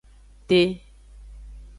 Te. 0.47 0.59